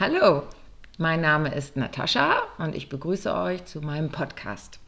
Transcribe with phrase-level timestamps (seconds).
[0.00, 0.42] Hallo,
[0.98, 4.80] mein Name ist Natascha und ich begrüße euch zu meinem Podcast.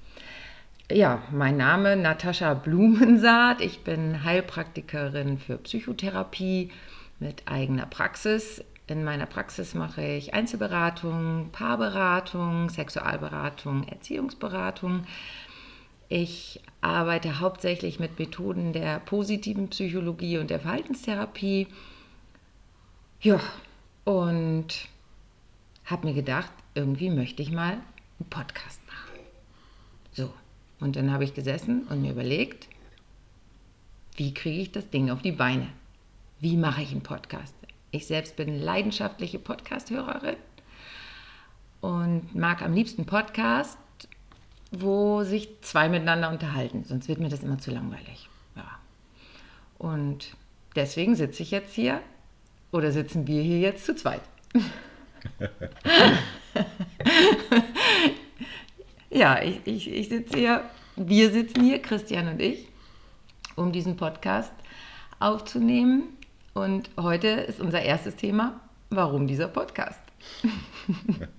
[0.90, 3.60] Ja, mein Name Natascha Blumensaat.
[3.60, 6.72] Ich bin Heilpraktikerin für Psychotherapie
[7.20, 8.64] mit eigener Praxis.
[8.88, 15.06] In meiner Praxis mache ich Einzelberatung, Paarberatung, Sexualberatung, Erziehungsberatung.
[16.08, 21.68] Ich arbeite hauptsächlich mit Methoden der positiven Psychologie und der Verhaltenstherapie.
[23.20, 23.38] Ja,
[24.02, 24.88] und
[25.86, 27.72] habe mir gedacht, irgendwie möchte ich mal
[28.18, 29.20] einen Podcast machen.
[30.12, 30.32] So,
[30.80, 32.68] und dann habe ich gesessen und mir überlegt,
[34.16, 35.68] wie kriege ich das Ding auf die Beine?
[36.40, 37.54] Wie mache ich einen Podcast?
[37.90, 40.36] Ich selbst bin leidenschaftliche Podcast-Hörerin
[41.80, 43.78] und mag am liebsten Podcast,
[44.72, 46.84] wo sich zwei miteinander unterhalten.
[46.84, 48.28] Sonst wird mir das immer zu langweilig.
[48.56, 48.78] Ja.
[49.78, 50.36] Und
[50.74, 52.00] deswegen sitze ich jetzt hier
[52.72, 54.22] oder sitzen wir hier jetzt zu zweit.
[59.10, 60.64] ja, ich, ich, ich sitze hier,
[60.96, 62.68] wir sitzen hier, Christian und ich,
[63.54, 64.52] um diesen Podcast
[65.18, 66.16] aufzunehmen.
[66.54, 68.60] Und heute ist unser erstes Thema,
[68.90, 70.00] warum dieser Podcast?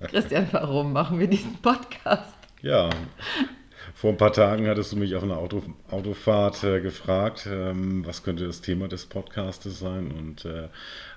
[0.01, 2.33] Christian, warum machen wir diesen Podcast?
[2.61, 2.89] Ja,
[3.93, 8.23] vor ein paar Tagen hattest du mich auf einer Auto, Autofahrt äh, gefragt, ähm, was
[8.23, 10.69] könnte das Thema des Podcastes sein und äh,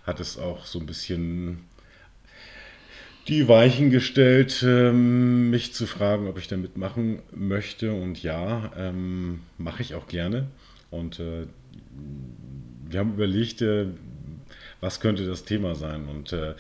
[0.04, 1.68] hattest auch so ein bisschen
[3.28, 7.92] die Weichen gestellt, ähm, mich zu fragen, ob ich da mitmachen möchte.
[7.92, 10.48] Und ja, ähm, mache ich auch gerne.
[10.90, 11.46] Und äh,
[12.88, 13.86] wir haben überlegt, äh,
[14.80, 16.06] was könnte das Thema sein.
[16.08, 16.54] Und äh,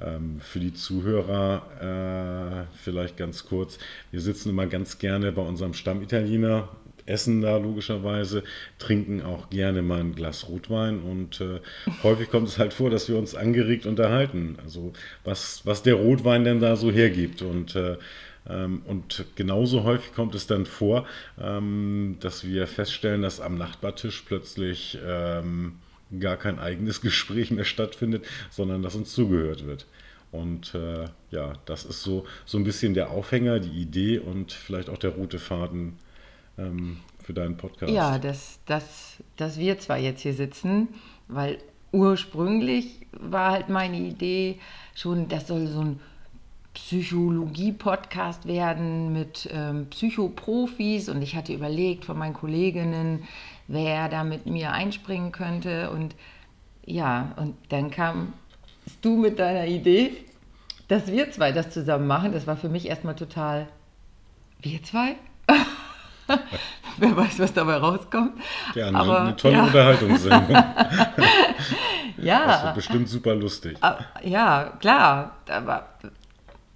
[0.00, 3.78] ähm, für die Zuhörer äh, vielleicht ganz kurz,
[4.10, 6.68] wir sitzen immer ganz gerne bei unserem Stammitaliener
[7.06, 8.42] essen da logischerweise,
[8.78, 11.60] trinken auch gerne mal ein Glas Rotwein und äh,
[12.02, 14.56] häufig kommt es halt vor, dass wir uns angeregt unterhalten.
[14.64, 14.92] Also
[15.24, 17.96] was, was der Rotwein denn da so hergibt und äh,
[18.48, 21.06] ähm, und genauso häufig kommt es dann vor,
[21.40, 25.76] ähm, dass wir feststellen, dass am Nachbartisch plötzlich ähm,
[26.18, 29.86] gar kein eigenes Gespräch mehr stattfindet, sondern dass uns zugehört wird.
[30.30, 34.88] Und äh, ja, das ist so, so ein bisschen der Aufhänger, die Idee und vielleicht
[34.88, 35.98] auch der rote Faden
[36.58, 37.92] ähm, für deinen Podcast.
[37.92, 40.88] Ja, dass, dass, dass wir zwar jetzt hier sitzen,
[41.28, 41.58] weil
[41.92, 44.58] ursprünglich war halt meine Idee
[44.94, 46.00] schon, das soll so ein
[46.74, 53.24] Psychologie-Podcast werden mit ähm, Psychoprofis und ich hatte überlegt von meinen Kolleginnen,
[53.68, 56.14] wer da mit mir einspringen könnte und
[56.84, 58.32] ja, und dann kam
[59.02, 60.12] du mit deiner Idee,
[60.88, 62.32] dass wir zwei das zusammen machen.
[62.32, 63.68] Das war für mich erstmal total,
[64.60, 65.16] wir zwei?
[66.98, 68.32] Wer weiß, was dabei rauskommt.
[68.74, 69.64] Ja, eine, Aber, eine tolle ja.
[69.64, 70.56] Unterhaltungssendung.
[72.18, 72.46] ja.
[72.46, 73.78] Das wird bestimmt super lustig.
[73.80, 75.36] Ah, ja, klar.
[75.48, 75.88] Aber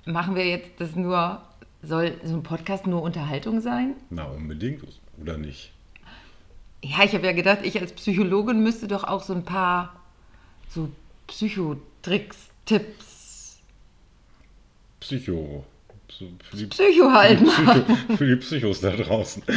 [0.05, 1.41] machen wir jetzt das nur,
[1.83, 3.95] soll so ein Podcast nur Unterhaltung sein?
[4.11, 4.83] Na, unbedingt,
[5.21, 5.73] oder nicht?
[6.83, 9.95] Ja, ich habe ja gedacht, ich als Psychologin müsste doch auch so ein paar
[10.69, 10.91] so
[11.27, 13.59] Psychotricks, Tipps.
[15.01, 15.65] Psycho.
[16.19, 17.39] Für die, Psycho halt.
[17.41, 19.43] Für die, Psycho, für die Psychos da draußen.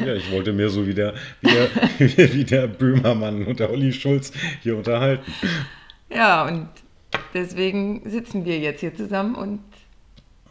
[0.00, 1.12] ja, ich wollte mir so wie der,
[1.42, 1.68] wie der,
[2.34, 4.32] wie der Böhmermann und der Olli Schulz
[4.62, 5.30] hier unterhalten.
[6.08, 6.68] Ja, und
[7.34, 9.60] deswegen sitzen wir jetzt hier zusammen und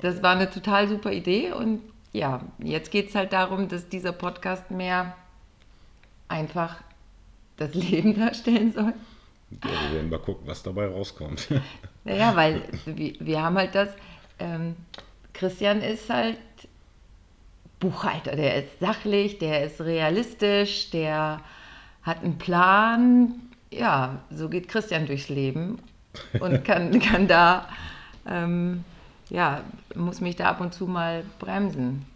[0.01, 1.51] das war eine total super Idee.
[1.51, 1.81] Und
[2.13, 5.15] ja, jetzt geht es halt darum, dass dieser Podcast mehr
[6.27, 6.77] einfach
[7.57, 8.93] das Leben darstellen soll.
[9.63, 11.47] Ja, wir werden mal gucken, was dabei rauskommt.
[12.09, 13.89] Naja, weil wir, wir haben halt das,
[14.39, 14.75] ähm,
[15.31, 16.37] Christian ist halt
[17.79, 21.41] Buchhalter, der ist sachlich, der ist realistisch, der
[22.01, 23.35] hat einen Plan.
[23.71, 25.79] Ja, so geht Christian durchs Leben
[26.39, 27.69] und kann, kann da,
[28.27, 28.83] ähm,
[29.29, 32.07] ja, muss mich da ab und zu mal bremsen.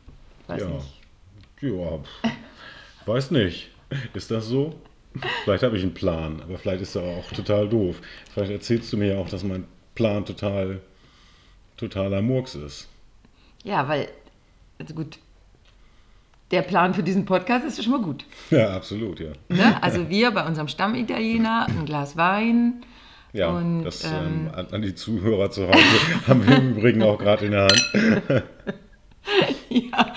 [0.48, 0.70] Weiß ja.
[0.70, 1.02] nicht.
[1.62, 2.00] Ja,
[3.06, 3.70] weiß nicht.
[4.16, 4.74] Ist das so?
[5.44, 8.02] Vielleicht habe ich einen Plan, aber vielleicht ist er auch total doof.
[8.34, 10.82] Vielleicht erzählst du mir ja auch, dass mein Plan total
[11.78, 12.88] totaler Murks ist.
[13.64, 14.10] Ja, weil,
[14.80, 15.20] also gut,
[16.52, 18.26] der Plan für diesen Podcast ist schon mal gut.
[18.52, 19.32] Ja, absolut, ja.
[19.50, 19.82] Ne?
[19.82, 22.84] Also wir bei unserem Stammitaliener, ein Glas Wein.
[23.32, 25.80] Ja, und, das ähm, ähm, an, die Zuhörer zu Hause
[26.28, 27.92] haben wir im Übrigen auch gerade in der Hand.
[29.70, 30.14] ja,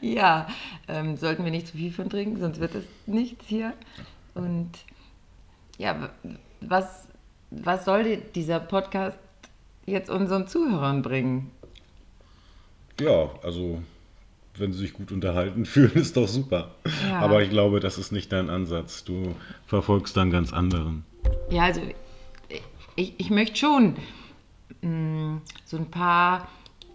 [0.00, 0.46] ja.
[0.88, 3.74] Ähm, sollten wir nicht zu viel von trinken, sonst wird es nichts hier.
[4.34, 4.70] Und
[5.76, 6.08] ja,
[6.60, 7.07] was,
[7.50, 9.18] was soll dieser Podcast
[9.86, 11.50] jetzt unseren Zuhörern bringen?
[13.00, 13.82] Ja, also
[14.56, 16.70] wenn sie sich gut unterhalten fühlen, ist doch super.
[17.08, 17.20] Ja.
[17.20, 19.04] Aber ich glaube, das ist nicht dein Ansatz.
[19.04, 19.34] Du
[19.66, 21.04] verfolgst dann ganz anderen.
[21.50, 21.80] Ja, also
[22.96, 23.96] ich, ich möchte schon
[24.82, 26.48] mh, so ein paar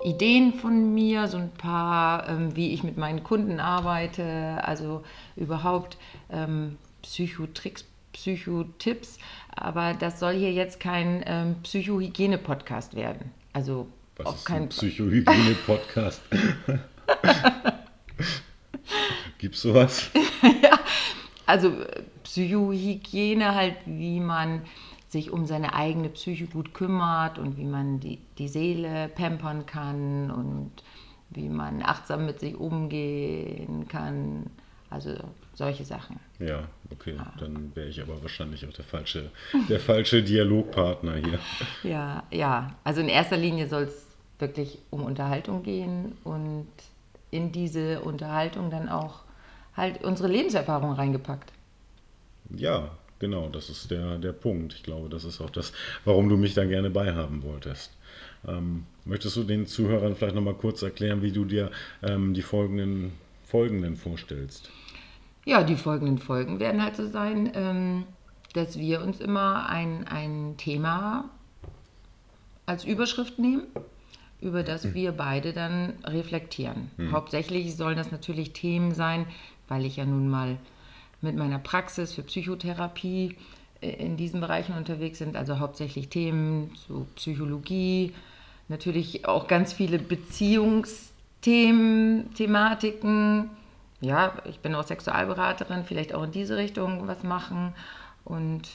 [0.03, 5.03] Ideen von mir, so ein paar, ähm, wie ich mit meinen Kunden arbeite, also
[5.35, 5.97] überhaupt
[6.29, 9.17] ähm, Psychotricks, Psychotipps.
[9.55, 13.31] Aber das soll hier jetzt kein ähm, Psychohygiene-Podcast werden.
[13.51, 13.87] Also
[14.17, 16.21] Was auch ist kein ein Psychohygiene-Podcast?
[19.37, 20.09] Gibt's sowas?
[21.45, 24.61] Also äh, Psychohygiene halt, wie man
[25.09, 30.31] sich um seine eigene Psyche gut kümmert und wie man die, die Seele pampern kann
[30.31, 30.71] und
[31.29, 34.47] wie man achtsam mit sich umgehen kann.
[34.89, 35.15] Also
[35.53, 36.19] solche Sachen.
[36.39, 37.15] Ja, okay.
[37.39, 39.29] Dann wäre ich aber wahrscheinlich auch der falsche,
[39.69, 41.39] der falsche Dialogpartner hier.
[41.83, 42.75] Ja, ja.
[42.83, 44.07] Also in erster Linie soll es
[44.39, 46.67] wirklich um Unterhaltung gehen und
[47.31, 49.21] in diese Unterhaltung dann auch
[49.75, 51.51] halt unsere Lebenserfahrung reingepackt.
[52.55, 54.73] Ja, genau, das ist der, der Punkt.
[54.73, 55.73] Ich glaube, das ist auch das,
[56.05, 57.91] warum du mich da gerne beihaben wolltest.
[58.47, 61.71] Ähm, möchtest du den Zuhörern vielleicht nochmal kurz erklären, wie du dir
[62.03, 63.13] ähm, die folgenden,
[63.45, 64.69] folgenden vorstellst?
[65.45, 68.05] Ja, die folgenden Folgen werden halt so sein, ähm,
[68.53, 71.29] dass wir uns immer ein, ein Thema
[72.65, 73.63] als Überschrift nehmen,
[74.39, 76.91] über das wir beide dann reflektieren.
[77.11, 79.25] Hauptsächlich sollen das natürlich Themen sein,
[79.67, 80.57] weil ich ja nun mal
[81.21, 83.35] mit meiner Praxis für Psychotherapie
[83.81, 88.13] äh, in diesen Bereichen unterwegs sind, also hauptsächlich Themen zu Psychologie,
[88.67, 93.49] natürlich auch ganz viele Beziehungsthemen, Thematiken.
[94.03, 97.73] Ja, ich bin auch Sexualberaterin, vielleicht auch in diese Richtung was machen
[98.25, 98.67] und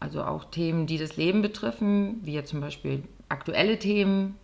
[0.00, 4.36] also auch Themen, die das Leben betreffen, wie ja zum Beispiel aktuelle Themen,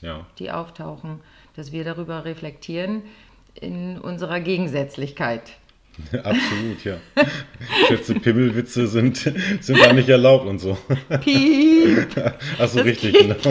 [0.00, 1.20] Ja, die auftauchen,
[1.54, 3.02] dass wir darüber reflektieren
[3.54, 5.52] in unserer Gegensätzlichkeit.
[6.12, 6.96] absolut, ja.
[7.86, 10.78] Schätze, Pimmelwitze sind, sind da nicht erlaubt und so.
[11.20, 12.16] Piep!
[12.58, 13.36] Achso, Das richtig, genau.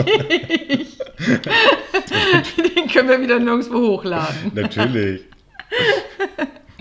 [2.76, 4.52] Den können wir wieder nirgendwo hochladen.
[4.54, 5.22] Natürlich.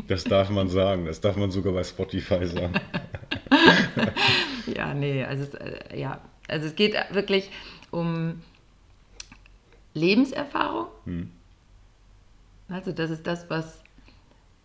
[0.09, 1.06] Das darf man sagen.
[1.06, 2.73] Das darf man sogar bei Spotify sagen.
[4.75, 7.50] Ja, nee, also es, äh, ja, also es geht wirklich
[7.91, 8.41] um
[9.94, 10.88] Lebenserfahrung.
[12.69, 13.81] Also das ist das, was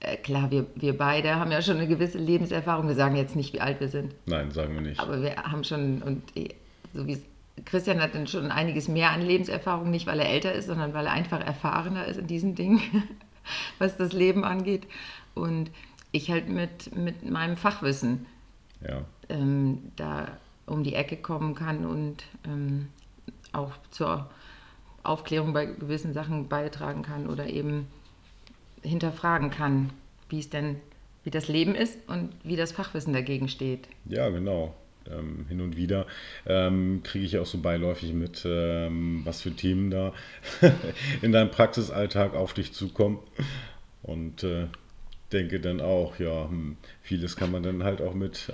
[0.01, 2.87] äh, klar, wir, wir beide haben ja schon eine gewisse Lebenserfahrung.
[2.87, 5.01] Wir sagen jetzt nicht, wie alt wir sind, Nein, sagen wir nicht.
[5.01, 6.55] aber wir haben schon und eh,
[6.93, 7.21] so wie
[7.65, 11.07] Christian hat dann schon einiges mehr an Lebenserfahrung, nicht weil er älter ist, sondern weil
[11.07, 12.81] er einfach erfahrener ist in diesen Dingen,
[13.79, 14.87] was das Leben angeht.
[15.35, 15.71] Und
[16.13, 18.27] ich halt mit, mit meinem Fachwissen
[18.87, 20.29] Ja, ähm, da
[20.67, 22.89] um die Ecke kommen kann und ähm,
[23.53, 24.31] auch zur
[25.03, 27.87] Aufklärung bei gewissen Sachen beitragen kann oder eben
[28.83, 29.91] hinterfragen kann,
[30.29, 30.77] wie es denn,
[31.25, 33.89] wie das Leben ist und wie das Fachwissen dagegen steht.
[34.07, 34.75] ja genau.
[35.11, 36.07] Ähm, hin und wieder
[36.47, 40.15] ähm, kriege ich auch so beiläufig mit, ähm, was für Themen da
[41.23, 43.19] in deinem Praxisalltag auf dich zukommen.
[44.03, 44.69] Und äh,
[45.35, 48.53] denke dann auch, ja, hm, vieles kann man dann halt auch mit,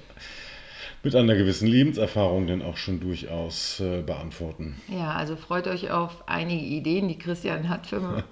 [1.05, 4.77] mit einer gewissen Lebenserfahrung dann auch schon durchaus äh, beantworten.
[4.89, 8.01] Ja, also freut euch auf einige Ideen, die Christian hat für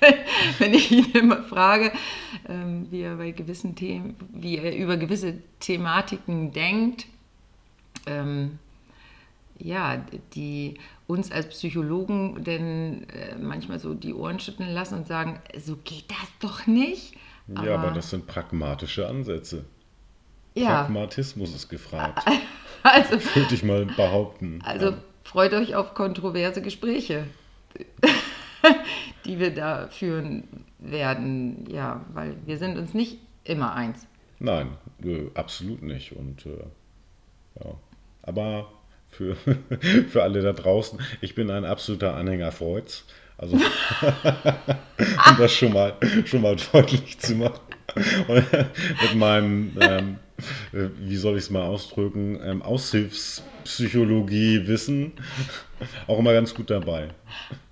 [0.58, 1.92] wenn ich ihn immer frage,
[2.48, 7.06] ähm, wie er bei gewissen Themen, wie er über gewisse Thematiken denkt.
[8.06, 8.58] Ähm,
[9.58, 10.74] ja, die
[11.06, 16.10] uns als Psychologen denn äh, manchmal so die Ohren schütteln lassen und sagen, so geht
[16.10, 17.14] das doch nicht.
[17.48, 19.64] Ja, aber das sind pragmatische Ansätze.
[20.54, 22.24] ja, Pragmatismus ist gefragt.
[22.82, 24.60] also, Würde ich mal behaupten.
[24.64, 24.96] Also Ja.
[25.24, 27.26] freut euch auf kontroverse Gespräche,
[29.24, 30.44] die wir da führen
[30.78, 31.66] werden.
[31.70, 34.06] Ja, weil wir sind uns nicht immer eins.
[34.38, 36.12] Nein, äh, absolut nicht.
[36.12, 36.64] Und äh,
[37.62, 37.74] ja.
[38.22, 38.68] Aber
[39.08, 39.36] für,
[40.08, 43.04] für alle da draußen, ich bin ein absoluter Anhänger Freuds.
[43.36, 43.62] Also, um
[45.38, 47.58] das schon mal, schon mal deutlich zu machen.
[48.28, 50.18] Und mit meinem, ähm,
[50.72, 55.12] äh, wie soll ich es mal ausdrücken, ähm, Aushilfspsychologie-Wissen
[56.06, 57.08] auch immer ganz gut dabei.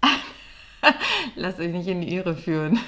[1.37, 2.78] Lasst euch nicht in die Irre führen.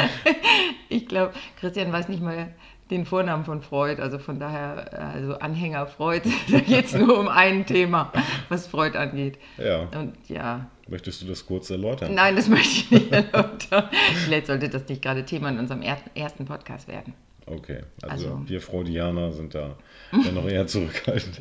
[0.88, 2.54] ich glaube, Christian weiß nicht mal
[2.90, 7.28] den Vornamen von Freud, also von daher, also Anhänger Freud, da geht es nur um
[7.28, 8.12] ein Thema,
[8.48, 9.38] was Freud angeht.
[9.58, 12.14] Ja, Und ja, möchtest du das kurz erläutern?
[12.14, 13.88] nein, das möchte ich nicht erläutern.
[14.24, 17.14] Vielleicht sollte das nicht gerade Thema in unserem er ersten Podcast werden.
[17.46, 19.76] Okay, also, Also- wir Freudianer sind da
[20.34, 21.40] noch eher zurückhaltend.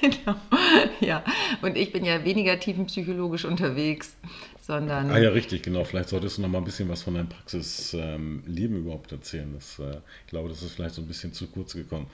[0.00, 0.36] genau.
[1.00, 1.22] Ja,
[1.62, 4.16] und ich bin ja weniger tiefenpsychologisch unterwegs,
[4.62, 5.84] sondern Ah ja, richtig, genau.
[5.84, 9.52] Vielleicht solltest du noch mal ein bisschen was von deinem Praxisleben überhaupt erzählen.
[9.54, 12.06] Das, äh, ich glaube, das ist vielleicht so ein bisschen zu kurz gekommen.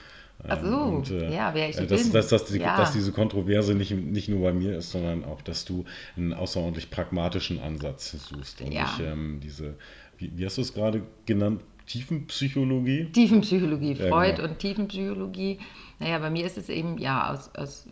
[0.48, 2.12] Ach so, Und, äh, ja, wer ich äh, dass, bin.
[2.12, 2.76] dass, dass, die, Ja.
[2.76, 5.84] dass diese Kontroverse nicht, nicht nur bei mir ist, sondern auch, dass du
[6.16, 8.60] einen außerordentlich pragmatischen Ansatz suchst.
[8.62, 8.84] Und Ja.
[8.98, 9.74] ich ähm, diese,
[10.18, 11.62] wie, wie hast du es gerade genannt?
[11.86, 13.06] Tiefenpsychologie?
[13.12, 14.48] Tiefenpsychologie, Ja, Freud genau.
[14.48, 15.58] und Tiefenpsychologie.
[15.98, 17.86] Naja, bei mir ist es eben, ja, aus, aus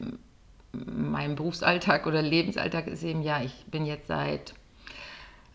[0.73, 4.55] meinem Berufsalltag oder Lebensalltag ist eben, ja, ich bin jetzt seit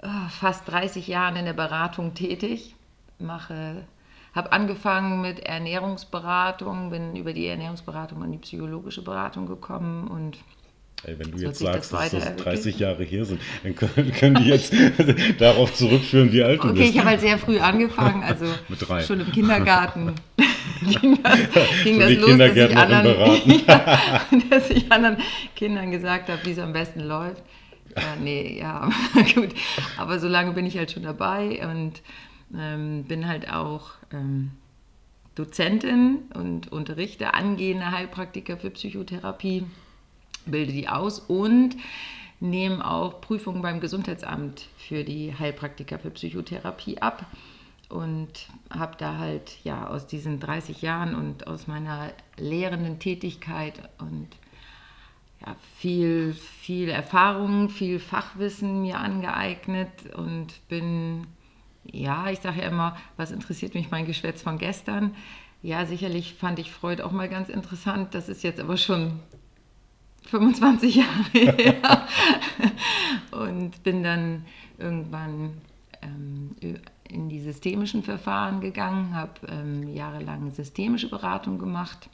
[0.01, 2.75] ah, fast 30 Jahren in der Beratung tätig,
[3.19, 3.83] mache,
[4.35, 10.37] habe angefangen mit Ernährungsberatung, bin über die Ernährungsberatung in die psychologische Beratung gekommen und
[11.05, 12.45] Ey, wenn du jetzt sich das sagst, dass das weiterentwickelt.
[12.45, 14.73] 30 Jahre her sind, dann können, können die jetzt
[15.39, 16.91] darauf zurückführen, wie alt du Okay, bist.
[16.91, 19.03] ich habe halt sehr früh angefangen, also Mit drei.
[19.03, 20.13] schon im Kindergarten
[21.01, 21.39] ging das,
[21.83, 25.17] ging das los, dass ich, anderen, dass ich anderen
[25.55, 27.43] Kindern gesagt habe, wie es am besten läuft.
[27.95, 28.89] Ja, nee, ja,
[29.35, 29.49] gut.
[29.97, 32.01] Aber so lange bin ich halt schon dabei und
[32.57, 34.51] ähm, bin halt auch ähm,
[35.35, 39.65] Dozentin und unterrichte angehende Heilpraktiker für Psychotherapie,
[40.45, 41.75] bilde die aus und
[42.39, 47.25] nehme auch Prüfungen beim Gesundheitsamt für die Heilpraktiker für Psychotherapie ab
[47.89, 54.27] und habe da halt ja aus diesen 30 Jahren und aus meiner lehrenden Tätigkeit und
[55.45, 61.27] ja, viel, viel Erfahrung, viel Fachwissen mir angeeignet und bin,
[61.85, 65.15] ja, ich sage ja immer, was interessiert mich mein Geschwätz von gestern?
[65.61, 68.13] Ja, sicherlich fand ich Freud auch mal ganz interessant.
[68.13, 69.19] Das ist jetzt aber schon
[70.23, 72.07] 25 Jahre her.
[73.31, 74.45] Und bin dann
[74.77, 75.61] irgendwann
[76.01, 76.55] ähm,
[77.09, 82.09] in die systemischen Verfahren gegangen, habe ähm, jahrelang systemische Beratung gemacht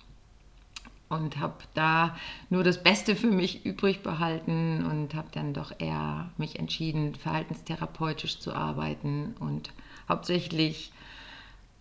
[1.09, 2.15] und habe da
[2.49, 8.39] nur das Beste für mich übrig behalten und habe dann doch eher mich entschieden, verhaltenstherapeutisch
[8.39, 9.71] zu arbeiten und
[10.07, 10.91] hauptsächlich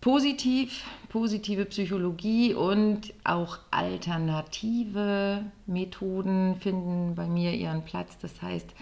[0.01, 8.17] positiv, positive Psychologie und auch alternative Methoden finden bei mir ihren Platz.
[8.19, 8.73] Das heißt,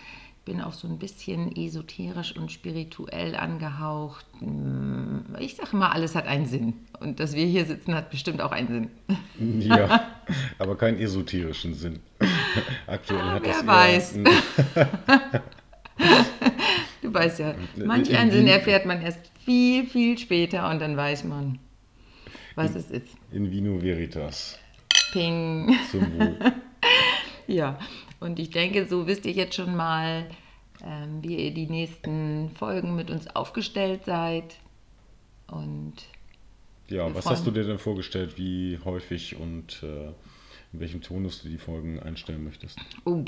[0.47, 4.25] bin auch so ein bisschen esoterisch und spirituell angehaucht.
[5.39, 6.73] Ich sage mal, alles hat einen Sinn.
[7.01, 8.89] Und dass wir hier sitzen, hat bestimmt auch einen
[9.37, 9.59] Sinn.
[9.59, 10.07] Ja,
[10.57, 11.99] aber keinen esoterischen Sinn.
[12.87, 14.19] Aktuell Ah, hat wer das weiß.
[17.01, 21.23] Du weißt ja, manch einen Sinn erfährt man erst viel, viel später und dann weiß
[21.23, 21.57] man,
[22.55, 23.07] was es ist.
[23.31, 24.59] in vino veritas.
[25.13, 25.73] Ping.
[25.89, 26.37] Zum Wohl.
[27.47, 27.79] Ja,
[28.19, 30.27] und ich denke, so wisst ihr jetzt schon mal,
[30.83, 34.55] ähm, wie ihr die nächsten Folgen mit uns aufgestellt seid.
[35.47, 35.93] Und
[36.88, 40.07] Ja, was hast du dir denn vorgestellt, wie häufig und äh,
[40.74, 42.77] in welchem Tonus du die Folgen einstellen möchtest?
[43.05, 43.24] oh,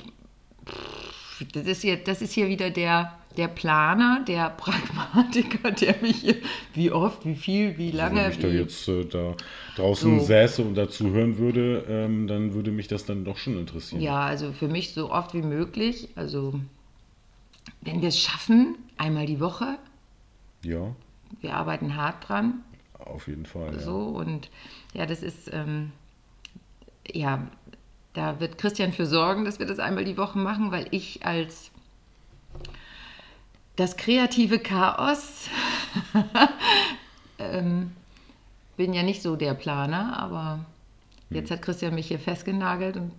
[0.66, 6.18] pff, das, ist hier, das ist hier wieder der, der Planer, der Pragmatiker, der mich
[6.18, 6.36] hier,
[6.74, 9.36] wie oft, wie viel, wie lange, Wenn ich jetzt äh, da
[9.76, 10.26] draußen So.
[10.26, 14.02] säße und dazu hören würde, ähm, dann würde mich das dann doch schon interessieren.
[14.02, 16.10] Ja, also für mich so oft wie möglich.
[16.16, 16.60] Also
[17.82, 19.78] wenn wir es schaffen, einmal die Woche,
[20.64, 20.94] Ja,
[21.42, 22.64] wir arbeiten hart dran,
[22.98, 23.74] auf jeden Fall.
[23.74, 23.80] Ja.
[23.80, 24.50] so und
[24.94, 25.92] ja, das ist ähm,
[27.12, 27.48] ja,
[28.14, 31.72] da wird Christian für sorgen, dass wir das einmal die Woche machen, weil ich als
[33.80, 35.48] das kreative Chaos
[37.40, 37.92] ähm,
[38.76, 40.66] bin ja nicht so der Planer, aber
[41.30, 43.14] jetzt hat Christian mich hier festgenagelt und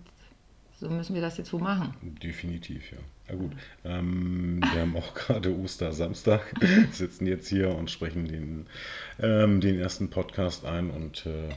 [0.79, 1.95] so müssen wir das jetzt wohl machen.
[2.01, 2.97] Definitiv, ja.
[3.27, 3.51] Na gut,
[3.85, 6.53] ähm, wir haben auch gerade Ostersamstag,
[6.91, 8.67] sitzen jetzt hier und sprechen den,
[9.19, 11.49] ähm, den ersten Podcast ein und äh,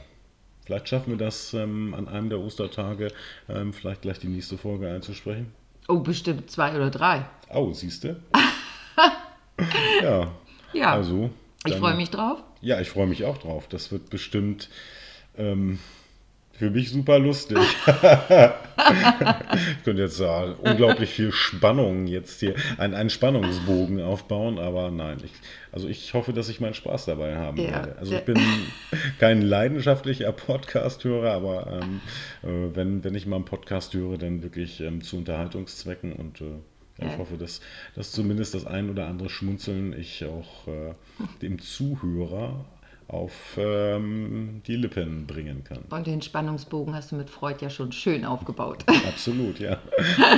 [0.65, 3.09] vielleicht schaffen wir das ähm, an einem der Ostertage,
[3.49, 5.51] ähm, vielleicht gleich die nächste Folge einzusprechen.
[5.87, 7.25] Oh, bestimmt zwei oder drei.
[7.53, 8.19] Oh, siehst du?
[10.05, 10.31] Ja,
[10.73, 11.29] Ja, also.
[11.65, 12.39] ich freue mich drauf.
[12.61, 13.67] Ja, ich freue mich auch drauf.
[13.69, 14.69] Das wird bestimmt
[15.37, 15.79] ähm,
[16.57, 17.57] für mich super lustig.
[17.85, 25.17] ich könnte jetzt äh, unglaublich viel Spannung jetzt hier, einen, einen Spannungsbogen aufbauen, aber nein.
[25.23, 25.31] Ich,
[25.73, 27.97] also ich hoffe, dass ich meinen Spaß dabei haben Ja, werde.
[27.99, 28.39] Also ich bin
[29.19, 32.01] kein leidenschaftlicher Podcast-Hörer, aber ähm,
[32.43, 36.45] äh, wenn, wenn ich mal einen Podcast höre, dann wirklich ähm, zu Unterhaltungszwecken und äh,
[36.99, 37.61] ja, ich hoffe, dass,
[37.95, 40.93] dass zumindest das ein oder andere Schmunzeln ich auch äh,
[41.41, 42.65] dem Zuhörer
[43.07, 45.83] auf ähm, die Lippen bringen kann.
[45.91, 48.83] Und den Spannungsbogen hast du mit Freud ja schon schön aufgebaut.
[49.07, 49.77] Absolut, ja.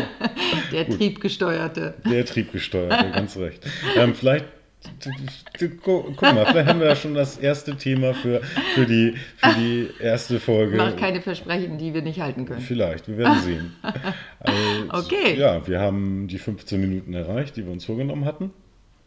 [0.73, 1.93] Der triebgesteuerte.
[2.09, 3.65] Der triebgesteuerte, ganz recht.
[3.95, 4.45] Ähm, vielleicht,
[5.83, 8.41] gu- guck mal, vielleicht haben wir ja schon das erste Thema für,
[8.75, 10.75] für, die, für die erste Folge.
[10.77, 12.61] Mach keine Versprechen, die wir nicht halten können.
[12.61, 13.75] Vielleicht, wir werden sehen.
[14.41, 14.57] Also,
[14.91, 15.35] Okay.
[15.37, 18.45] Ja, wir haben die 15 Minuten erreicht, die wir uns vorgenommen hatten.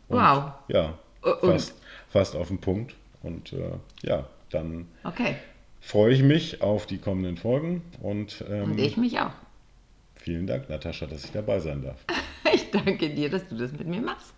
[0.09, 0.53] Und, Wow.
[0.69, 1.75] Ja, Und- fast,
[2.09, 2.95] fast auf den Punkt.
[3.23, 3.73] Und äh,
[4.03, 5.37] ja, dann Okay.
[5.81, 9.31] freue ich mich auf die kommenden Folgen und, ähm, Und ich mich auch.
[10.17, 11.97] vielen Dank, Natascha, dass ich dabei sein darf.
[12.53, 14.35] Ich danke dir, dass du das mit mir machst.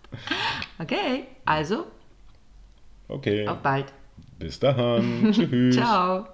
[0.77, 1.87] Okay, also
[3.07, 3.85] Okay, auf bald.
[4.37, 5.31] bis dahin.
[5.33, 5.75] Tschüss.
[5.75, 6.27] Ciao.